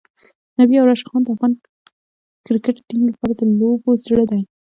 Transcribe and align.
نبی 0.57 0.75
او 0.77 0.87
راشدخان 0.89 1.21
د 1.23 1.27
افغان 1.33 1.51
کرکټ 2.45 2.75
ټیم 2.87 3.01
لپاره 3.11 3.33
د 3.35 3.41
لوبو 3.59 3.89
زړه 4.05 4.23
دی. 4.31 4.41